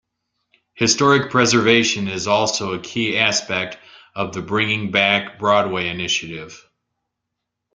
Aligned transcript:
Historic 0.73 1.29
preservation 1.29 2.07
is 2.07 2.25
also 2.25 2.73
a 2.73 2.79
key 2.81 3.19
aspect 3.19 3.77
of 4.15 4.33
the 4.33 4.41
Bringing 4.41 4.89
Back 4.89 5.37
Broadway 5.37 5.89
initiative. 5.89 6.67